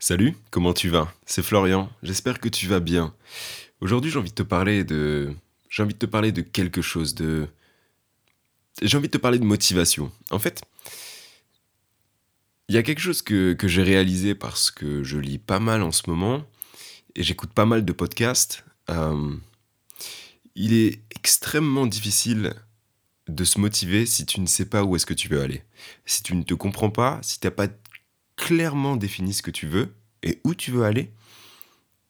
[0.00, 1.12] Salut, comment tu vas?
[1.26, 3.12] C'est Florian, j'espère que tu vas bien.
[3.80, 5.34] Aujourd'hui, j'ai envie de te parler de
[5.68, 7.48] j'ai envie de te parler de quelque chose de
[8.80, 10.12] j'ai envie de te parler de motivation.
[10.30, 10.62] En fait,
[12.68, 15.82] il y a quelque chose que, que j'ai réalisé parce que je lis pas mal
[15.82, 16.44] en ce moment
[17.16, 18.64] et j'écoute pas mal de podcasts.
[18.90, 19.34] Euh,
[20.54, 22.54] il est extrêmement difficile
[23.26, 25.64] de se motiver si tu ne sais pas où est-ce que tu veux aller.
[26.06, 27.66] Si tu ne te comprends pas, si tu n'as pas
[28.48, 31.12] clairement défini ce que tu veux et où tu veux aller,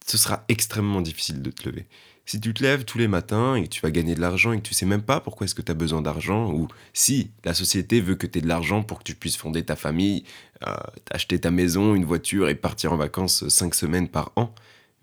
[0.07, 1.85] ce sera extrêmement difficile de te lever.
[2.25, 4.61] Si tu te lèves tous les matins et que tu vas gagner de l'argent et
[4.61, 7.53] que tu sais même pas pourquoi est-ce que tu as besoin d'argent, ou si la
[7.53, 10.23] société veut que tu aies de l'argent pour que tu puisses fonder ta famille,
[10.65, 10.77] euh,
[11.11, 14.55] acheter ta maison, une voiture et partir en vacances cinq semaines par an,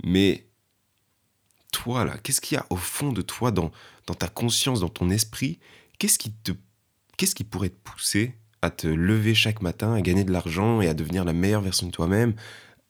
[0.03, 0.47] mais
[1.71, 3.71] toi là, qu'est-ce qu'il y a au fond de toi, dans,
[4.07, 5.59] dans ta conscience, dans ton esprit,
[5.99, 6.53] qu'est-ce qui te,
[7.19, 8.35] qu'est-ce qui pourrait te pousser
[8.67, 11.87] à te lever chaque matin, à gagner de l'argent et à devenir la meilleure version
[11.87, 12.35] de toi-même,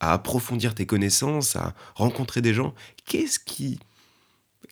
[0.00, 2.74] à approfondir tes connaissances, à rencontrer des gens,
[3.06, 3.78] qu'est-ce qui,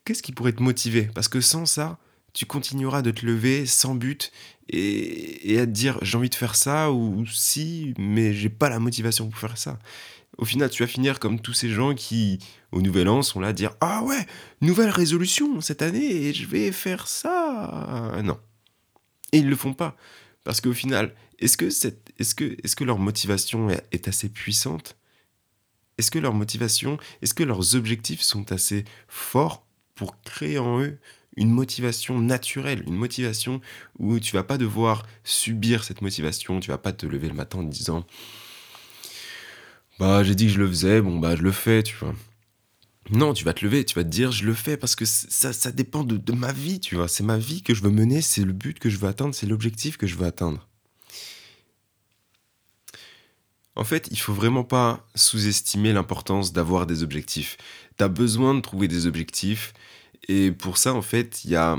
[0.04, 1.08] qu'est-ce qui pourrait te motiver?
[1.14, 1.98] Parce que sans ça,
[2.32, 4.32] tu continueras de te lever sans but
[4.68, 8.80] et, à te dire j'ai envie de faire ça ou si, mais j'ai pas la
[8.80, 9.78] motivation pour faire ça.
[10.36, 12.40] Au final, tu vas finir comme tous ces gens qui,
[12.72, 14.26] au Nouvel An, sont là à dire Ah ouais,
[14.62, 18.20] nouvelle résolution cette année et je vais faire ça.
[18.24, 18.38] Non.
[19.32, 19.96] Et ils le font pas.
[20.44, 24.96] Parce qu'au final, est-ce que, leur motivation est assez puissante?
[25.98, 30.98] Est-ce que leur motivation, est-ce que leurs objectifs sont assez forts pour créer en eux
[31.36, 33.60] une motivation naturelle, une motivation
[33.98, 37.58] où tu vas pas devoir subir cette motivation, tu vas pas te lever le matin
[37.58, 38.06] en disant
[39.98, 42.14] bah j'ai dit que je le faisais, bon bah je le fais, tu vois.
[43.10, 45.52] Non, tu vas te lever, tu vas te dire je le fais parce que ça,
[45.52, 47.08] ça dépend de, ma vie, tu vois.
[47.08, 49.46] C'est ma vie que je veux mener, c'est le but que je veux atteindre, c'est
[49.46, 50.66] l'objectif que je veux atteindre.
[53.76, 57.56] En fait, il faut vraiment pas sous-estimer l'importance d'avoir des objectifs.
[57.98, 59.74] Tu as besoin de trouver des objectifs.
[60.28, 61.76] Et pour ça, en fait, il y a.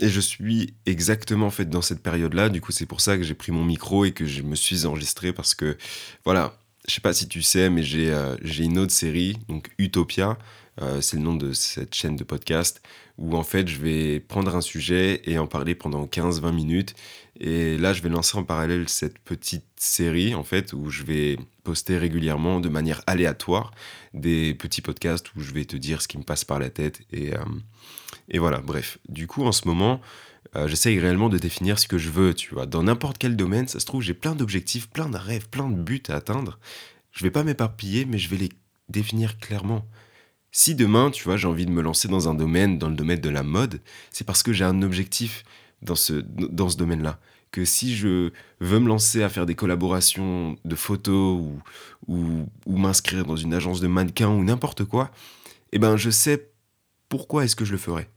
[0.00, 2.50] Et je suis exactement en fait dans cette période-là.
[2.50, 4.84] Du coup, c'est pour ça que j'ai pris mon micro et que je me suis
[4.84, 5.76] enregistré parce que,
[6.24, 10.38] voilà, je sais pas si tu sais, mais j'ai euh, une autre série, donc Utopia,
[10.80, 12.80] euh, c'est le nom de cette chaîne de podcast,
[13.18, 16.94] où en fait je vais prendre un sujet et en parler pendant 15-20 minutes.
[17.40, 21.38] Et là, je vais lancer en parallèle cette petite série, en fait, où je vais
[21.62, 23.70] poster régulièrement, de manière aléatoire,
[24.12, 27.00] des petits podcasts où je vais te dire ce qui me passe par la tête.
[27.12, 27.44] Et, euh,
[28.28, 28.98] et voilà, bref.
[29.08, 30.00] Du coup, en ce moment,
[30.56, 32.66] euh, j'essaye réellement de définir ce que je veux, tu vois.
[32.66, 35.80] Dans n'importe quel domaine, ça se trouve, j'ai plein d'objectifs, plein de rêves, plein de
[35.80, 36.58] buts à atteindre.
[37.12, 38.50] Je vais pas m'éparpiller, mais je vais les
[38.88, 39.86] définir clairement.
[40.50, 43.20] Si demain, tu vois, j'ai envie de me lancer dans un domaine, dans le domaine
[43.20, 45.44] de la mode, c'est parce que j'ai un objectif
[45.82, 47.18] dans ce, dans ce domaine-là.
[47.50, 51.60] Que si je veux me lancer à faire des collaborations de photos ou,
[52.06, 55.10] ou, ou m'inscrire dans une agence de mannequins ou n'importe quoi,
[55.72, 56.50] eh ben je sais
[57.08, 58.08] pourquoi est-ce que je le ferai.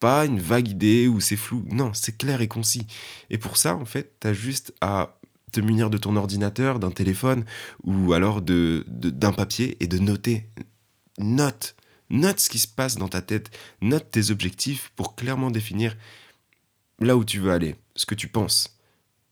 [0.00, 1.64] Pas une vague idée ou c'est flou.
[1.70, 2.86] Non, c'est clair et concis.
[3.28, 5.18] Et pour ça, en fait, tu as juste à
[5.52, 7.44] te munir de ton ordinateur, d'un téléphone
[7.84, 10.48] ou alors de, d'un papier et de noter.
[11.18, 11.76] Note.
[12.08, 13.50] Note ce qui se passe dans ta tête.
[13.82, 15.96] Note tes objectifs pour clairement définir
[16.98, 18.79] là où tu veux aller, ce que tu penses.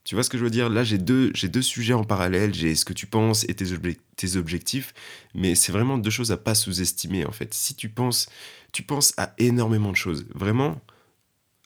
[0.09, 0.71] Tu vois ce que je veux dire?
[0.71, 2.55] Là, j'ai deux, j'ai deux sujets en parallèle.
[2.55, 4.95] J'ai ce que tu penses et tes, objectifs.
[5.35, 7.53] Mais c'est vraiment deux choses à pas sous-estimer, en fait.
[7.53, 8.27] Si tu penses,
[8.73, 10.25] tu penses à énormément de choses.
[10.35, 10.81] Vraiment,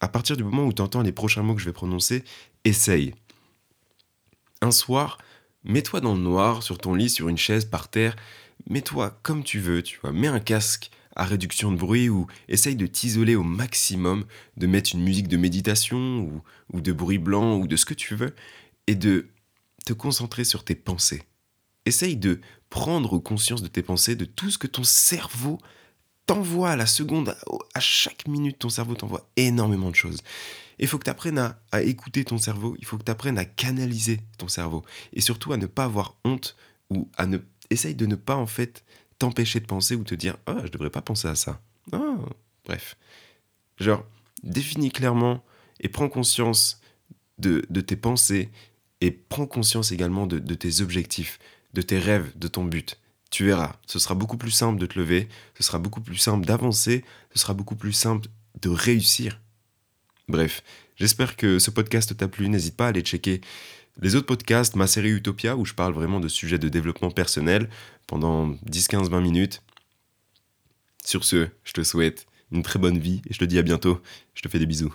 [0.01, 2.25] à partir du moment où tu entends les prochains mots que je vais prononcer,
[2.65, 3.15] essaye.
[4.61, 5.19] Un soir,
[5.63, 8.13] mets-toi dans le noir, sur ton lit, sur une chaise, par terre.
[8.69, 10.11] Mets-toi comme tu veux, tu vois.
[10.11, 14.25] Mets un casque à réduction de bruit ou essaye de t'isoler au maximum,
[14.57, 16.41] de mettre une musique de méditation ou,
[16.71, 18.35] ou de bruit blanc ou de ce que tu veux
[18.87, 19.27] et de
[19.85, 21.23] te concentrer sur tes pensées.
[21.85, 25.59] Essaye de prendre conscience de tes pensées, de tout ce que ton cerveau
[26.25, 27.35] t'envoie à la seconde,
[27.73, 30.21] à chaque minute, ton cerveau t'envoie énormément de choses.
[30.79, 33.37] Il faut que tu apprennes à, à, écouter ton cerveau, il faut que tu apprennes
[33.37, 36.55] à canaliser ton cerveau et surtout à ne pas avoir honte
[36.89, 37.37] ou à ne
[37.69, 38.83] essaye de ne pas en fait
[39.23, 41.61] t'empêcher de penser ou te dire ah je devrais pas penser à ça.
[41.93, 42.17] Ah,
[42.65, 42.97] bref,
[43.79, 44.05] genre
[44.43, 45.41] définis clairement
[45.79, 46.81] et prends conscience
[47.39, 48.49] de, tes pensées
[48.99, 51.39] et prends conscience également de, de tes objectifs,
[51.73, 52.99] de tes rêves, de ton but.
[53.31, 56.45] Tu verras, ce sera beaucoup plus simple de te lever, ce sera beaucoup plus simple
[56.45, 58.27] d'avancer, ce sera beaucoup plus simple
[58.61, 59.39] de réussir.
[60.27, 60.63] Bref,
[60.97, 63.39] j'espère que ce podcast t'a plu, n'hésite pas à aller checker
[64.01, 67.69] les autres podcasts, ma série Utopia, où je parle vraiment de sujets de développement personnel
[68.07, 69.61] pendant 10, 15, 20 minutes.
[71.05, 74.01] Sur ce, je te souhaite une très bonne vie et je te dis à bientôt.
[74.33, 74.93] Je te fais des bisous.